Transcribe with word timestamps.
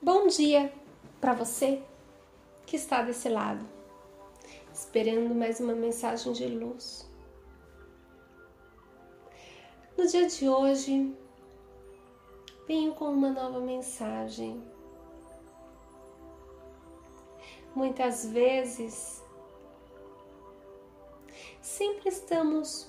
Bom 0.00 0.28
dia 0.28 0.72
para 1.20 1.34
você 1.34 1.82
que 2.64 2.76
está 2.76 3.02
desse 3.02 3.28
lado, 3.28 3.66
esperando 4.72 5.34
mais 5.34 5.58
uma 5.58 5.72
mensagem 5.72 6.32
de 6.32 6.46
luz. 6.46 7.10
No 9.96 10.06
dia 10.06 10.28
de 10.28 10.48
hoje, 10.48 11.12
venho 12.68 12.94
com 12.94 13.06
uma 13.06 13.30
nova 13.30 13.58
mensagem. 13.58 14.62
Muitas 17.74 18.24
vezes, 18.24 19.20
sempre 21.60 22.08
estamos 22.08 22.88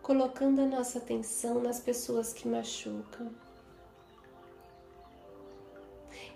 colocando 0.00 0.60
a 0.60 0.66
nossa 0.66 0.98
atenção 0.98 1.60
nas 1.60 1.80
pessoas 1.80 2.32
que 2.32 2.46
machucam 2.46 3.34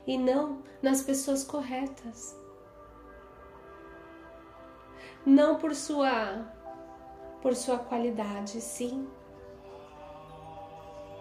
e 0.08 0.16
não 0.16 0.62
nas 0.80 1.02
pessoas 1.02 1.44
corretas. 1.44 2.34
Não 5.24 5.58
por 5.58 5.74
sua 5.74 6.50
por 7.42 7.54
sua 7.54 7.78
qualidade, 7.78 8.60
sim, 8.60 9.06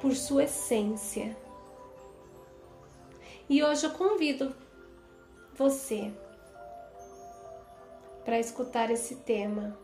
por 0.01 0.15
sua 0.15 0.45
essência. 0.45 1.37
E 3.47 3.63
hoje 3.63 3.85
eu 3.85 3.91
convido 3.91 4.55
você 5.53 6.11
para 8.25 8.39
escutar 8.39 8.89
esse 8.89 9.17
tema 9.17 9.77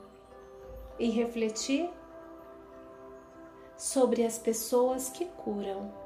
e 0.98 1.10
refletir 1.10 1.88
sobre 3.78 4.26
as 4.26 4.40
pessoas 4.40 5.10
que 5.10 5.26
curam. 5.26 6.03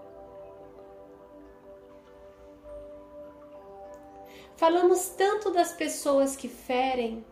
Falamos 4.58 5.10
tanto 5.10 5.52
das 5.52 5.72
pessoas 5.72 6.36
que 6.36 6.50
ferem 6.50 7.24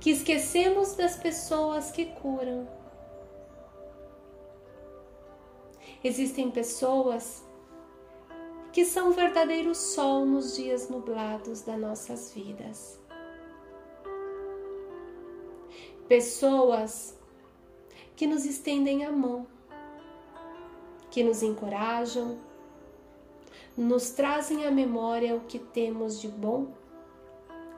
que 0.00 0.10
esquecemos 0.10 0.94
das 0.94 1.16
pessoas 1.16 1.90
que 1.90 2.06
curam. 2.06 2.68
Existem 6.02 6.50
pessoas 6.50 7.44
que 8.72 8.84
são 8.84 9.12
verdadeiro 9.12 9.74
sol 9.74 10.24
nos 10.24 10.56
dias 10.56 10.88
nublados 10.88 11.62
das 11.62 11.78
nossas 11.78 12.32
vidas. 12.32 13.00
Pessoas 16.08 17.16
que 18.16 18.26
nos 18.26 18.44
estendem 18.44 19.04
a 19.04 19.12
mão, 19.12 19.46
que 21.10 21.22
nos 21.22 21.42
encorajam, 21.42 22.38
nos 23.78 24.10
trazem 24.10 24.66
à 24.66 24.72
memória 24.72 25.36
o 25.36 25.42
que 25.42 25.60
temos 25.60 26.20
de 26.20 26.26
bom 26.26 26.74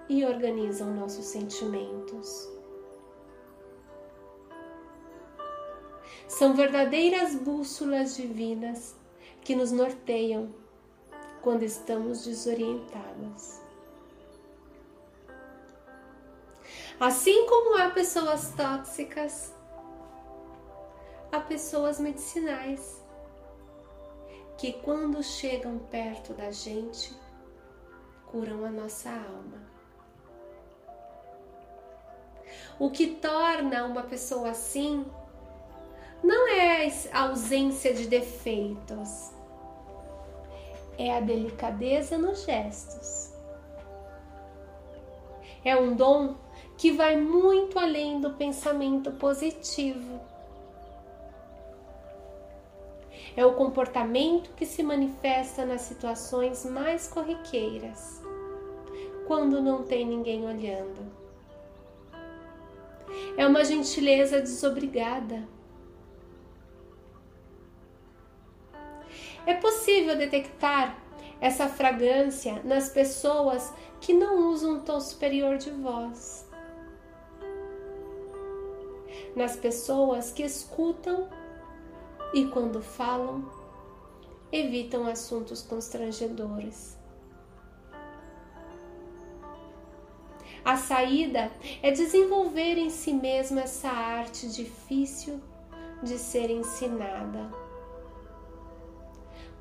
e 0.08 0.24
organizam 0.24 0.94
nossos 0.94 1.26
sentimentos. 1.26 2.48
São 6.26 6.54
verdadeiras 6.54 7.34
bússolas 7.34 8.16
divinas 8.16 8.96
que 9.42 9.54
nos 9.54 9.72
norteiam 9.72 10.54
quando 11.42 11.64
estamos 11.64 12.24
desorientados. 12.24 13.60
Assim 16.98 17.46
como 17.46 17.76
há 17.76 17.90
pessoas 17.90 18.54
tóxicas, 18.56 19.54
há 21.30 21.40
pessoas 21.40 22.00
medicinais 22.00 22.99
que 24.60 24.74
quando 24.74 25.22
chegam 25.22 25.78
perto 25.78 26.34
da 26.34 26.50
gente, 26.50 27.16
curam 28.26 28.62
a 28.66 28.70
nossa 28.70 29.08
alma. 29.08 29.58
O 32.78 32.90
que 32.90 33.06
torna 33.06 33.86
uma 33.86 34.02
pessoa 34.02 34.50
assim 34.50 35.06
não 36.22 36.46
é 36.48 36.86
a 37.10 37.20
ausência 37.20 37.94
de 37.94 38.06
defeitos, 38.06 39.32
é 40.98 41.16
a 41.16 41.20
delicadeza 41.20 42.18
nos 42.18 42.44
gestos. 42.44 43.32
É 45.64 45.74
um 45.74 45.96
dom 45.96 46.34
que 46.76 46.92
vai 46.92 47.16
muito 47.16 47.78
além 47.78 48.20
do 48.20 48.34
pensamento 48.34 49.10
positivo 49.12 50.20
é 53.40 53.46
o 53.46 53.54
comportamento 53.54 54.50
que 54.54 54.66
se 54.66 54.82
manifesta 54.82 55.64
nas 55.64 55.80
situações 55.80 56.66
mais 56.66 57.08
corriqueiras, 57.08 58.20
quando 59.26 59.62
não 59.62 59.82
tem 59.82 60.06
ninguém 60.06 60.44
olhando. 60.44 61.10
É 63.38 63.46
uma 63.46 63.64
gentileza 63.64 64.42
desobrigada. 64.42 65.48
É 69.46 69.54
possível 69.54 70.18
detectar 70.18 70.98
essa 71.40 71.66
fragrância 71.66 72.60
nas 72.62 72.90
pessoas 72.90 73.72
que 74.02 74.12
não 74.12 74.50
usam 74.50 74.74
um 74.74 74.80
tom 74.80 75.00
superior 75.00 75.56
de 75.56 75.70
voz, 75.70 76.46
nas 79.34 79.56
pessoas 79.56 80.30
que 80.30 80.42
escutam 80.42 81.39
e, 82.32 82.46
quando 82.46 82.80
falam, 82.82 83.44
evitam 84.52 85.06
assuntos 85.06 85.62
constrangedores. 85.62 86.98
A 90.64 90.76
saída 90.76 91.50
é 91.82 91.90
desenvolver 91.90 92.76
em 92.76 92.90
si 92.90 93.12
mesmo 93.12 93.58
essa 93.58 93.88
arte 93.88 94.48
difícil 94.48 95.40
de 96.02 96.18
ser 96.18 96.50
ensinada, 96.50 97.50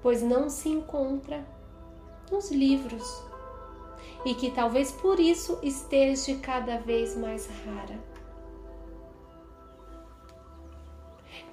pois 0.01 0.21
não 0.21 0.49
se 0.49 0.69
encontra 0.69 1.45
nos 2.31 2.51
livros 2.51 3.23
e 4.25 4.33
que 4.33 4.51
talvez 4.51 4.91
por 4.91 5.19
isso 5.19 5.57
esteja 5.63 6.37
cada 6.39 6.77
vez 6.77 7.15
mais 7.15 7.47
rara. 7.65 8.18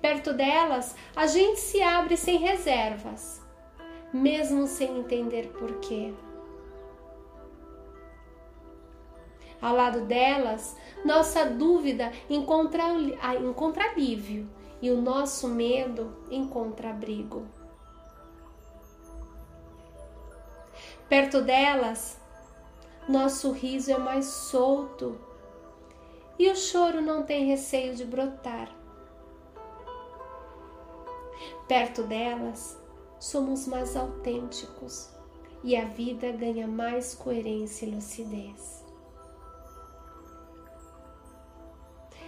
Perto 0.00 0.32
delas, 0.32 0.94
a 1.14 1.26
gente 1.26 1.58
se 1.58 1.82
abre 1.82 2.16
sem 2.16 2.38
reservas, 2.38 3.42
mesmo 4.12 4.66
sem 4.66 4.98
entender 4.98 5.48
porquê. 5.58 6.12
Ao 9.60 9.74
lado 9.74 10.02
delas, 10.02 10.76
nossa 11.04 11.46
dúvida 11.46 12.12
encontra, 12.28 12.84
encontra 13.42 13.90
alívio 13.90 14.48
e 14.82 14.90
o 14.90 15.00
nosso 15.00 15.48
medo 15.48 16.14
encontra 16.30 16.90
abrigo. 16.90 17.46
Perto 21.08 21.40
delas, 21.40 22.20
nosso 23.08 23.52
riso 23.52 23.92
é 23.92 23.98
mais 23.98 24.26
solto 24.26 25.18
e 26.38 26.50
o 26.50 26.56
choro 26.56 27.00
não 27.00 27.22
tem 27.22 27.46
receio 27.46 27.94
de 27.94 28.04
brotar. 28.04 28.75
Perto 31.68 32.02
delas, 32.02 32.78
somos 33.18 33.66
mais 33.66 33.96
autênticos 33.96 35.10
e 35.64 35.76
a 35.76 35.84
vida 35.84 36.30
ganha 36.32 36.66
mais 36.66 37.14
coerência 37.14 37.86
e 37.86 37.90
lucidez. 37.90 38.84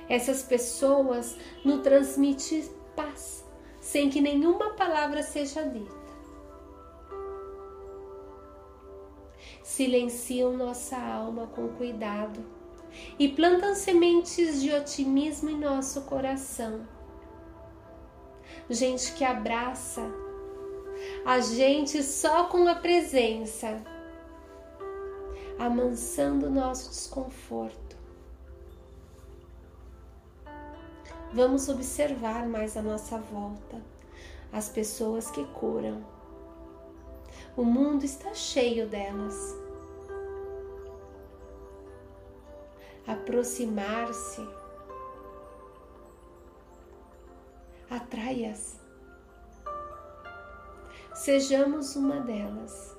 Essas 0.08 0.42
pessoas 0.42 1.36
nos 1.64 1.82
transmitem 1.82 2.64
paz, 2.96 3.44
sem 3.80 4.08
que 4.08 4.20
nenhuma 4.20 4.70
palavra 4.70 5.22
seja 5.22 5.62
dita. 5.62 5.98
Silenciam 9.62 10.56
nossa 10.56 10.96
alma 10.96 11.46
com 11.48 11.68
cuidado 11.68 12.42
e 13.18 13.28
plantam 13.28 13.74
sementes 13.74 14.62
de 14.62 14.72
otimismo 14.72 15.50
em 15.50 15.58
nosso 15.58 16.00
coração 16.02 16.97
gente 18.70 19.12
que 19.12 19.24
abraça 19.24 20.02
a 21.24 21.40
gente 21.40 22.02
só 22.02 22.44
com 22.44 22.66
a 22.68 22.74
presença, 22.74 23.82
amansando 25.58 26.46
o 26.46 26.50
nosso 26.50 26.90
desconforto. 26.90 27.96
Vamos 31.32 31.68
observar 31.68 32.48
mais 32.48 32.76
a 32.76 32.82
nossa 32.82 33.18
volta, 33.18 33.80
as 34.52 34.68
pessoas 34.68 35.30
que 35.30 35.44
curam. 35.46 36.02
O 37.56 37.64
mundo 37.64 38.04
está 38.04 38.32
cheio 38.32 38.88
delas. 38.88 39.54
Aproximar-se 43.06 44.46
atrai-as. 47.98 48.78
sejamos 51.14 51.96
uma 51.96 52.20
delas. 52.20 52.96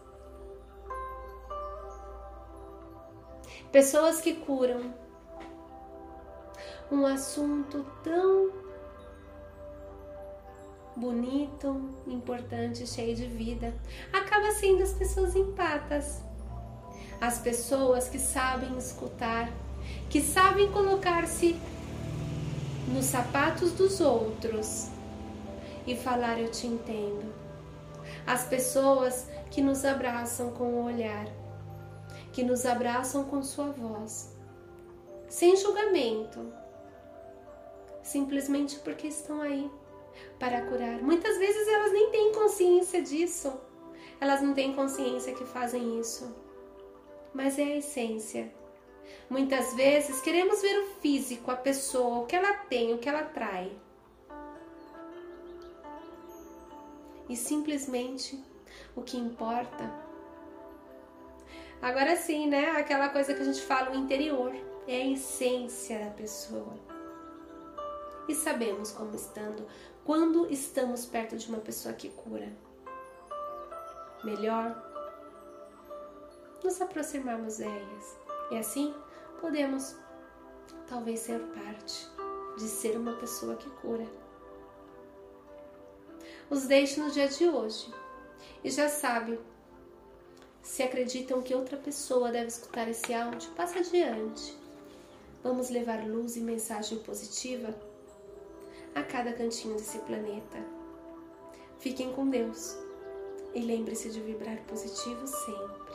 Pessoas 3.72 4.20
que 4.20 4.34
curam 4.34 4.94
um 6.92 7.06
assunto 7.06 7.86
tão 8.04 8.52
bonito, 10.98 11.90
importante, 12.08 12.86
cheio 12.86 13.16
de 13.16 13.26
vida, 13.26 13.74
acaba 14.12 14.52
sendo 14.52 14.84
as 14.84 14.94
pessoas 14.94 15.36
empatas. 15.36 16.22
As 17.22 17.40
pessoas 17.40 18.10
que 18.10 18.20
sabem 18.20 18.78
escutar, 18.78 19.50
que 20.10 20.22
sabem 20.22 20.72
colocar-se 20.72 21.60
nos 22.94 23.06
sapatos 23.06 23.72
dos 23.74 24.02
outros 24.02 24.90
e 25.86 25.96
falar 25.96 26.40
eu 26.40 26.50
te 26.50 26.68
entendo. 26.68 27.34
As 28.26 28.46
pessoas 28.46 29.28
que 29.52 29.62
nos 29.62 29.86
abraçam 29.86 30.52
com 30.52 30.64
o 30.64 30.86
olhar, 30.86 31.28
que 32.32 32.44
nos 32.44 32.66
abraçam 32.66 33.24
com 33.24 33.44
sua 33.44 33.72
voz, 33.72 34.36
sem 35.28 35.56
julgamento, 35.56 36.52
simplesmente 38.02 38.80
porque 38.80 39.08
estão 39.08 39.42
aí 39.42 39.70
para 40.40 40.66
curar. 40.66 41.02
Muitas 41.02 41.38
vezes 41.38 41.68
elas 41.68 41.92
nem 41.92 42.10
têm 42.12 42.34
consciência 42.34 43.02
disso, 43.02 43.54
elas 44.20 44.42
não 44.42 44.54
têm 44.54 44.74
consciência 44.74 45.34
que 45.34 45.46
fazem 45.46 46.00
isso, 46.00 46.36
mas 47.34 47.60
é 47.60 47.64
a 47.64 47.78
essência. 47.78 48.59
Muitas 49.30 49.74
vezes 49.76 50.22
queremos 50.22 50.62
ver 50.62 50.80
o 50.80 50.88
físico, 51.02 51.52
a 51.52 51.56
pessoa, 51.56 52.20
o 52.20 52.26
que 52.26 52.36
ela 52.36 52.54
tem, 52.54 52.94
o 52.94 52.98
que 52.98 53.08
ela 53.08 53.24
trai. 53.24 53.72
E 57.28 57.36
simplesmente 57.36 58.44
o 58.96 59.02
que 59.02 59.18
importa. 59.18 59.92
Agora 61.82 62.16
sim, 62.16 62.48
né? 62.48 62.72
Aquela 62.72 63.10
coisa 63.10 63.34
que 63.34 63.42
a 63.42 63.46
gente 63.46 63.62
fala, 63.62 63.92
o 63.92 63.96
interior, 63.96 64.54
é 64.88 64.96
a 64.96 65.08
essência 65.08 66.00
da 66.00 66.12
pessoa. 66.12 66.74
E 68.28 68.36
sabemos 68.36 68.92
como 68.92 69.16
estando 69.16 69.66
quando 70.04 70.52
estamos 70.52 71.06
perto 71.06 71.38
de 71.38 71.48
uma 71.48 71.60
pessoa 71.60 71.94
que 71.94 72.10
cura. 72.10 72.52
Melhor 74.24 74.76
nos 76.64 76.82
aproximarmos 76.82 77.58
delas. 77.58 78.18
E 78.52 78.58
assim 78.58 78.94
podemos 79.40 79.96
talvez 80.88 81.20
ser 81.20 81.40
parte 81.40 82.10
de 82.58 82.68
ser 82.68 82.98
uma 82.98 83.14
pessoa 83.14 83.56
que 83.56 83.70
cura. 83.82 84.06
Os 86.50 86.66
deixe 86.66 87.00
no 87.00 87.12
dia 87.12 87.28
de 87.28 87.48
hoje 87.48 87.94
e 88.64 88.72
já 88.72 88.90
sabe, 88.90 89.40
se 90.62 90.84
acreditam 90.84 91.42
que 91.42 91.54
outra 91.54 91.78
pessoa 91.78 92.32
deve 92.32 92.48
escutar 92.48 92.88
esse 92.88 93.14
áudio, 93.14 93.52
passa 93.52 93.80
adiante. 93.80 94.58
Vamos 95.44 95.70
levar 95.70 96.06
luz 96.06 96.36
e 96.36 96.42
mensagem 96.42 96.98
positiva 97.00 97.74
a 98.94 99.04
cada 99.04 99.32
cantinho 99.32 99.76
desse 99.76 100.00
planeta. 100.00 100.58
Fiquem 101.80 102.12
com 102.12 102.30
Deus 102.30 102.78
e 103.54 103.62
lembre-se 103.62 104.10
de 104.10 104.20
vibrar 104.20 104.58
positivo 104.64 105.26
sempre. 105.26 105.89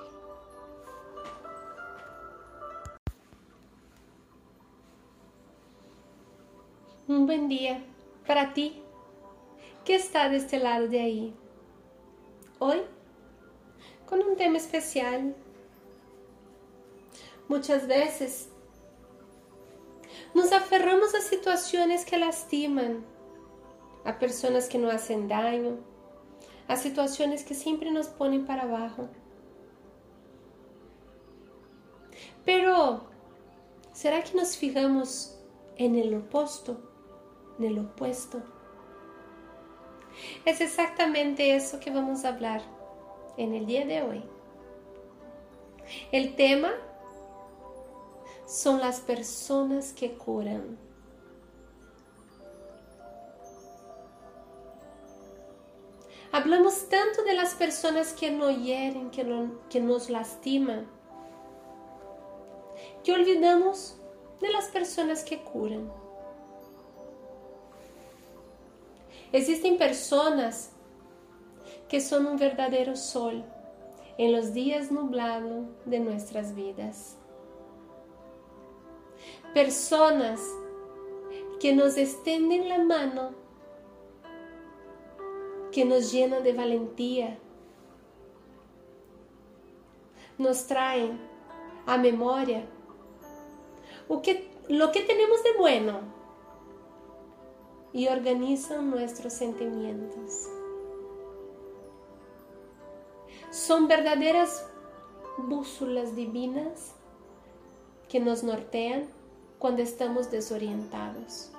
un 7.06 7.26
buen 7.26 7.48
día 7.48 7.84
para 8.26 8.54
ti 8.54 8.82
que 9.84 9.94
está 9.94 10.30
de 10.30 10.38
este 10.38 10.58
lado 10.58 10.88
de 10.88 11.00
ahí. 11.00 11.34
Hoy, 12.58 12.80
con 14.06 14.22
un 14.22 14.36
tema 14.36 14.56
especial. 14.56 15.34
Muchas 17.46 17.86
veces 17.86 18.48
nos 20.34 20.50
aferramos 20.52 21.14
a 21.14 21.20
situaciones 21.20 22.06
que 22.06 22.16
lastiman, 22.16 23.04
a 24.04 24.18
personas 24.18 24.66
que 24.66 24.78
no 24.78 24.90
hacen 24.90 25.28
daño, 25.28 25.76
a 26.68 26.76
situaciones 26.76 27.44
que 27.44 27.54
siempre 27.54 27.90
nos 27.90 28.08
ponen 28.08 28.46
para 28.46 28.62
abajo. 28.62 29.08
Pero, 32.46 33.02
¿será 33.92 34.24
que 34.24 34.34
nos 34.34 34.56
fijamos 34.56 35.38
en 35.76 35.96
el 35.96 36.14
opuesto? 36.14 36.93
En 37.58 37.78
opuesto? 37.78 38.42
Es 40.44 40.60
exactamente 40.60 41.56
eso 41.56 41.80
que 41.80 41.90
vamos 41.90 42.24
a 42.24 42.28
hablar 42.28 42.62
en 43.36 43.54
el 43.54 43.66
día 43.66 43.84
de 43.84 44.02
hoy. 44.02 44.24
El 46.12 46.34
tema 46.36 46.72
son 48.46 48.80
las 48.80 49.00
personas 49.00 49.92
que 49.92 50.12
curan. 50.12 50.78
Hablamos 56.32 56.88
tanto 56.88 57.22
de 57.22 57.34
las 57.34 57.54
personas 57.54 58.12
que 58.12 58.30
nos 58.30 58.56
hieren, 58.58 59.10
no, 59.24 59.60
que 59.68 59.80
nos 59.80 60.10
lastiman, 60.10 60.86
que 63.04 63.12
olvidamos 63.12 63.96
de 64.40 64.50
las 64.50 64.66
personas 64.66 65.22
que 65.22 65.42
curan. 65.44 66.03
Existem 69.34 69.76
pessoas 69.76 70.72
que 71.88 72.00
são 72.00 72.24
um 72.24 72.36
verdadeiro 72.36 72.96
sol 72.96 73.44
em 74.16 74.32
los 74.32 74.52
dias 74.52 74.92
nublados 74.92 75.66
de 75.84 75.98
nossas 75.98 76.52
vidas. 76.52 77.18
Personas 79.52 80.40
que 81.58 81.72
nos 81.72 81.96
estendem 81.96 82.70
a 82.70 82.78
mano, 82.84 83.34
que 85.72 85.84
nos 85.84 86.12
llenan 86.12 86.44
de 86.44 86.52
valentía, 86.52 87.36
nos 90.38 90.62
traem 90.62 91.18
a 91.84 91.98
memória 91.98 92.68
o 94.08 94.20
que, 94.20 94.48
lo 94.68 94.92
que 94.92 95.02
temos 95.02 95.42
de 95.42 95.54
bueno 95.54 96.13
y 97.94 98.08
organizan 98.08 98.90
nuestros 98.90 99.32
sentimientos. 99.32 100.48
Son 103.52 103.86
verdaderas 103.86 104.66
bússolas 105.38 106.16
divinas 106.16 106.92
que 108.08 108.18
nos 108.18 108.42
nortean 108.42 109.06
cuando 109.60 109.82
estamos 109.82 110.28
desorientados. 110.30 111.52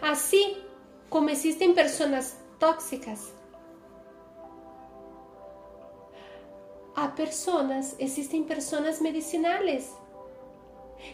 Así 0.00 0.56
como 1.10 1.28
existen 1.28 1.74
personas 1.74 2.38
tóxicas, 2.58 3.34
a 6.96 7.14
personas, 7.14 7.96
existen 7.98 8.44
personas 8.46 9.02
medicinales 9.02 9.92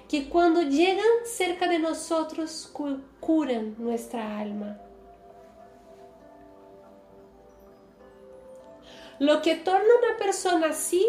que 0.08 0.28
cuando 0.28 0.62
llegan 0.62 1.04
cerca 1.24 1.66
de 1.68 1.78
nosotros 1.78 2.72
curan 3.20 3.74
nuestra 3.78 4.38
alma. 4.38 4.78
Lo 9.18 9.42
que 9.42 9.56
torna 9.56 9.84
una 10.02 10.18
persona 10.18 10.68
así 10.70 11.06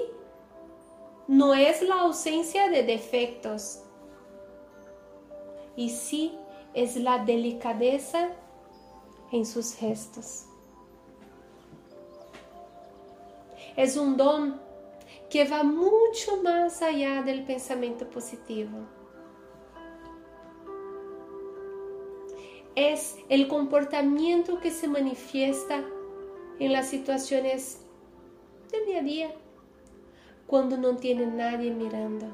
no 1.28 1.54
es 1.54 1.82
la 1.82 2.02
ausencia 2.02 2.70
de 2.70 2.84
defectos, 2.84 3.82
y 5.76 5.90
sí 5.90 6.38
es 6.74 6.96
la 6.96 7.20
delicadeza 7.26 8.30
en 9.32 9.46
sus 9.46 9.74
gestos. 9.74 10.46
Es 13.76 13.98
un 13.98 14.16
don 14.16 14.65
que 15.30 15.46
va 15.46 15.64
mucho 15.64 16.42
más 16.44 16.82
allá 16.82 17.22
del 17.24 17.44
pensamiento 17.44 18.10
positivo. 18.10 18.88
Es 22.76 23.18
el 23.30 23.48
comportamiento 23.48 24.60
que 24.60 24.72
se 24.72 24.88
manifiesta 24.88 25.84
en 26.60 26.74
las 26.74 26.90
situaciones 26.90 27.82
del 28.72 28.86
día 28.86 29.00
a 29.00 29.04
día, 29.04 29.36
cuando 30.48 30.78
no 30.78 30.96
tiene 30.98 31.26
nadie 31.26 31.72
mirando. 31.72 32.28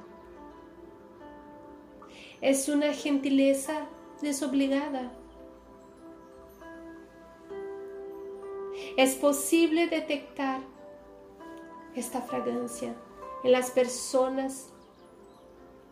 Es 2.42 2.68
una 2.70 2.94
gentileza 2.94 3.88
desobligada. 4.22 5.12
Es 8.98 9.16
posible 9.16 9.88
detectar 9.88 10.71
esta 11.96 12.22
fragancia 12.22 12.96
en 13.44 13.52
las 13.52 13.72
personas 13.72 14.70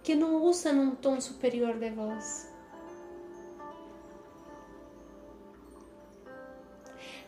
que 0.04 0.16
no 0.16 0.38
usan 0.38 0.80
un 0.80 0.96
tono 0.98 1.22
superior 1.22 1.80
de 1.80 1.92
voz. 1.92 2.50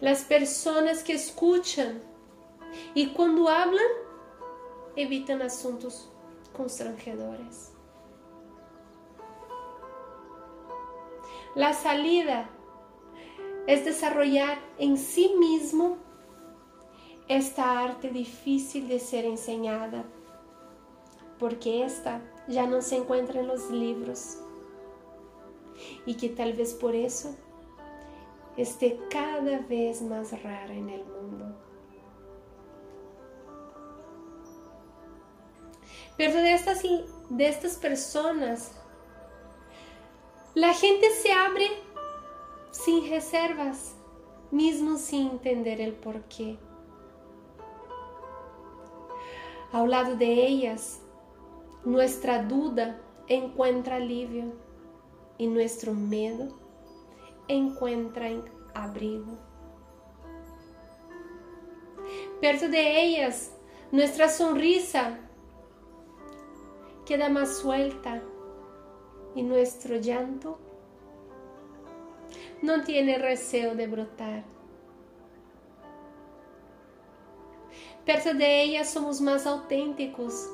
las 0.02 0.24
personas 0.24 1.04
que 1.04 1.14
escuchan 1.14 2.02
y 2.96 3.14
cuando 3.14 3.48
hablan 3.48 3.86
evitan 4.96 5.42
asuntos 5.42 6.10
constrangedores. 6.58 7.72
La 11.56 11.74
salida 11.74 12.50
es 13.68 13.86
desarrollar 13.86 14.58
en 14.80 14.98
sí 14.98 15.36
mismo 15.38 15.98
esta 17.38 17.80
arte 17.80 18.10
difícil 18.10 18.90
de 18.90 19.00
ser 19.00 19.24
enseñada, 19.24 20.04
porque 21.40 21.86
esta 21.86 22.20
ya 22.50 22.68
no 22.68 22.82
se 22.82 22.98
encuentra 22.98 23.40
en 23.40 23.48
los 23.48 23.72
libros 23.72 24.38
y 26.06 26.16
que 26.16 26.28
tal 26.28 26.52
vez 26.52 26.74
por 26.74 26.94
eso 26.94 27.34
esté 28.58 29.00
cada 29.10 29.60
vez 29.60 30.02
más 30.02 30.44
rara 30.44 30.74
en 30.74 30.90
el 30.90 31.06
mundo. 31.06 31.56
Pero 36.18 36.34
de 36.34 36.54
estas, 36.54 36.84
de 36.84 37.48
estas 37.48 37.78
personas, 37.78 38.74
la 40.54 40.74
gente 40.74 41.10
se 41.12 41.32
abre 41.32 41.70
sin 42.72 43.10
reservas, 43.10 43.96
mismo 44.52 44.98
sin 44.98 45.30
entender 45.30 45.80
el 45.80 45.94
porqué. 45.94 46.60
Ao 49.72 49.86
lado 49.86 50.16
de 50.18 50.48
ellas, 50.48 51.02
nuestra 51.86 52.44
duda 52.44 53.00
encuentra 53.28 53.96
alivio 53.96 54.54
y 55.38 55.48
nuestro 55.48 55.94
miedo 55.94 56.60
encuentra 57.48 58.30
abrigo. 58.74 59.38
Perto 62.42 62.68
de 62.68 63.02
ellas, 63.02 63.56
nuestra 63.92 64.28
sonrisa 64.28 65.18
queda 67.06 67.30
más 67.30 67.58
suelta 67.58 68.22
y 69.36 69.44
nuestro 69.44 69.96
llanto 69.98 70.60
no 72.62 72.84
tiene 72.84 73.18
receo 73.18 73.76
de 73.76 73.88
brotar. 73.88 74.44
Perto 78.06 78.34
de 78.34 78.64
ellas 78.64 78.90
somos 78.90 79.22
más 79.22 79.46
auténticos 79.46 80.50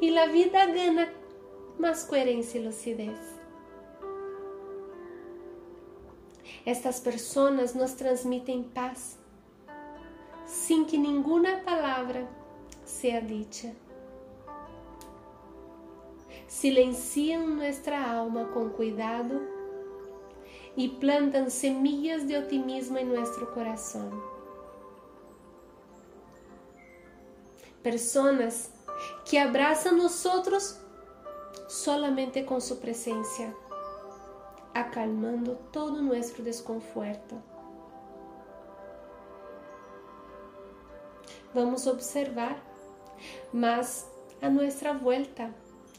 y 0.00 0.10
la 0.10 0.26
vida 0.26 0.66
gana 0.66 1.12
más 1.78 2.04
coherencia 2.04 2.60
y 2.60 2.64
lucidez. 2.64 3.18
Estas 6.64 7.00
personas 7.00 7.74
nos 7.74 7.96
transmiten 7.96 8.64
paz 8.64 9.16
sin 10.46 10.86
que 10.86 10.98
ninguna 10.98 11.64
palabra 11.64 12.28
sea 12.84 13.20
dicha. 13.20 13.72
Silencian 16.46 17.56
nuestra 17.56 18.20
alma 18.20 18.50
con 18.52 18.70
cuidado 18.70 19.40
y 20.76 20.88
plantan 20.88 21.50
semillas 21.50 22.28
de 22.28 22.38
optimismo 22.38 22.98
en 22.98 23.08
nuestro 23.08 23.52
corazón. 23.54 24.31
Personas 27.82 28.70
que 29.28 29.38
abrazan 29.38 29.98
nosotros 29.98 30.78
solamente 31.68 32.44
con 32.44 32.60
su 32.60 32.78
presencia, 32.78 33.54
acalmando 34.74 35.54
todo 35.72 36.02
nuestro 36.02 36.44
desconforto. 36.44 37.36
Vamos 41.54 41.86
a 41.86 41.90
observar 41.90 42.56
más 43.52 44.06
a 44.40 44.48
nuestra 44.48 44.92
vuelta 44.92 45.50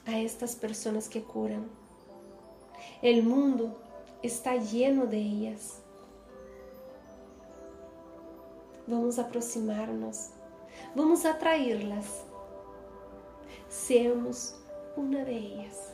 a 0.05 0.17
estas 0.19 0.55
personas 0.55 1.07
que 1.07 1.23
curan. 1.23 1.69
El 3.01 3.23
mundo 3.23 3.79
está 4.21 4.55
lleno 4.55 5.05
de 5.05 5.17
ellas. 5.17 5.79
Vamos 8.87 9.19
aproximarnos, 9.19 10.31
vamos 10.95 11.25
atraí-las. 11.25 12.23
Seamos 13.67 14.55
uma 14.95 15.23
de 15.23 15.35
ellas. 15.35 15.93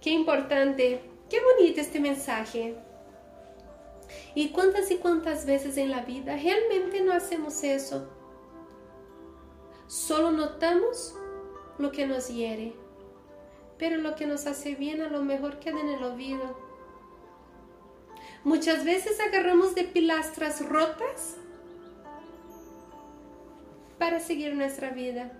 Qué 0.00 0.10
importante, 0.10 1.00
qué 1.30 1.38
bonito 1.40 1.80
este 1.80 2.00
mensaje. 2.00 2.76
Y 4.34 4.50
cuántas 4.50 4.90
y 4.90 4.96
cuántas 4.96 5.46
veces 5.46 5.76
en 5.76 5.90
la 5.90 6.02
vida 6.02 6.36
realmente 6.36 7.02
no 7.02 7.12
hacemos 7.12 7.62
eso. 7.62 8.10
Solo 9.86 10.30
notamos 10.30 11.14
lo 11.78 11.92
que 11.92 12.06
nos 12.06 12.28
hiere, 12.28 12.74
pero 13.78 13.96
lo 13.98 14.14
que 14.14 14.26
nos 14.26 14.46
hace 14.46 14.74
bien 14.74 15.02
a 15.02 15.08
lo 15.08 15.22
mejor 15.22 15.58
queda 15.58 15.80
en 15.80 15.88
el 15.88 16.02
olvido. 16.02 16.61
Muchas 18.44 18.84
veces 18.84 19.20
agarramos 19.20 19.76
de 19.76 19.84
pilastras 19.84 20.68
rotas 20.68 21.36
para 23.98 24.18
seguir 24.18 24.54
nuestra 24.54 24.90
vida, 24.90 25.30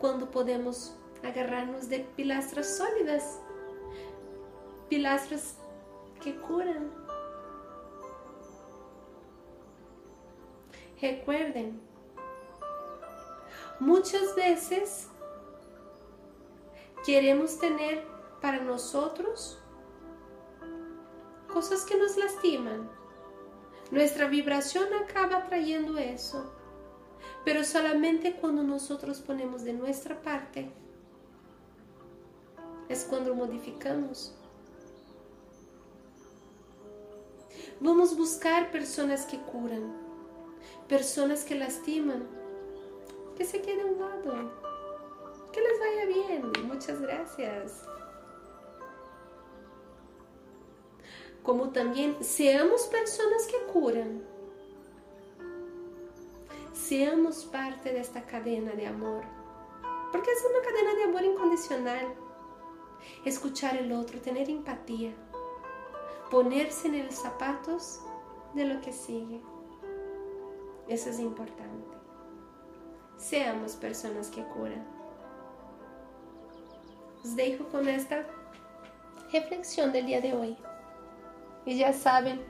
cuando 0.00 0.30
podemos 0.30 0.96
agarrarnos 1.22 1.90
de 1.90 2.00
pilastras 2.16 2.78
sólidas, 2.78 3.38
pilastras 4.88 5.56
que 6.22 6.34
curan. 6.36 6.90
Recuerden, 11.02 11.78
muchas 13.78 14.34
veces 14.34 15.08
queremos 17.04 17.58
tener 17.58 18.04
para 18.40 18.60
nosotros 18.60 19.61
cosas 21.52 21.84
que 21.84 21.96
nos 21.96 22.16
lastiman. 22.16 22.90
Nuestra 23.90 24.26
vibración 24.26 24.88
acaba 24.94 25.44
trayendo 25.44 25.98
eso. 25.98 26.52
Pero 27.44 27.64
solamente 27.64 28.36
cuando 28.36 28.62
nosotros 28.62 29.20
ponemos 29.20 29.64
de 29.64 29.72
nuestra 29.72 30.20
parte 30.22 30.70
es 32.88 33.04
cuando 33.04 33.34
modificamos. 33.34 34.34
Vamos 37.80 38.16
buscar 38.16 38.70
personas 38.70 39.24
que 39.26 39.38
curan, 39.38 39.92
personas 40.88 41.44
que 41.44 41.56
lastiman, 41.56 42.22
que 43.36 43.44
se 43.44 43.60
queden 43.60 43.80
a 43.80 43.86
un 43.86 44.00
lado. 44.00 44.52
Que 45.52 45.60
les 45.60 45.80
vaya 45.80 46.06
bien. 46.06 46.52
Muchas 46.66 47.00
gracias. 47.00 47.82
Como 51.42 51.70
también 51.70 52.22
seamos 52.22 52.82
personas 52.82 53.46
que 53.46 53.72
curan. 53.72 54.22
Seamos 56.72 57.44
parte 57.44 57.92
de 57.92 58.00
esta 58.00 58.22
cadena 58.22 58.72
de 58.72 58.86
amor. 58.86 59.24
Porque 60.12 60.30
es 60.30 60.44
una 60.48 60.62
cadena 60.62 60.94
de 60.94 61.04
amor 61.04 61.24
incondicional 61.24 62.14
escuchar 63.24 63.76
el 63.76 63.92
otro, 63.92 64.20
tener 64.20 64.48
empatía, 64.50 65.12
ponerse 66.30 66.88
en 66.88 67.06
los 67.06 67.14
zapatos 67.14 68.00
de 68.54 68.64
lo 68.66 68.80
que 68.80 68.92
sigue. 68.92 69.40
Eso 70.88 71.10
es 71.10 71.18
importante. 71.18 71.96
Seamos 73.16 73.76
personas 73.76 74.28
que 74.28 74.42
curan. 74.44 74.84
Os 77.24 77.36
dejo 77.36 77.68
con 77.68 77.88
esta 77.88 78.26
reflexión 79.32 79.92
del 79.92 80.06
día 80.06 80.20
de 80.20 80.34
hoy. 80.34 80.56
Y 81.64 81.78
ya 81.78 81.92
saben, 81.92 82.40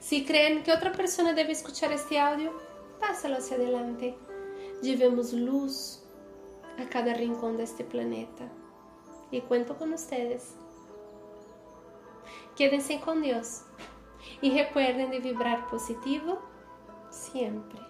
si 0.00 0.24
creen 0.24 0.62
que 0.62 0.72
otra 0.72 0.92
persona 0.92 1.32
debe 1.32 1.52
escuchar 1.52 1.92
este 1.92 2.18
audio, 2.18 2.52
pásalo 3.00 3.36
hacia 3.36 3.56
adelante. 3.56 4.16
Llevemos 4.82 5.32
luz 5.32 6.02
a 6.78 6.88
cada 6.88 7.14
rincón 7.14 7.56
de 7.56 7.64
este 7.64 7.84
planeta 7.84 8.48
y 9.30 9.40
cuento 9.40 9.76
con 9.76 9.92
ustedes. 9.92 10.54
Quédense 12.56 13.00
con 13.00 13.22
Dios 13.22 13.62
y 14.40 14.50
recuerden 14.50 15.10
de 15.10 15.20
vibrar 15.20 15.68
positivo 15.68 16.40
siempre. 17.10 17.80